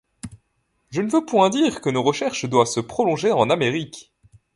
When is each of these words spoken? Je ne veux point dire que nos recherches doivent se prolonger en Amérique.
Je 0.89 1.03
ne 1.03 1.11
veux 1.11 1.25
point 1.27 1.51
dire 1.51 1.79
que 1.79 1.91
nos 1.91 2.01
recherches 2.01 2.45
doivent 2.49 2.65
se 2.65 2.79
prolonger 2.79 3.31
en 3.31 3.51
Amérique. 3.51 4.11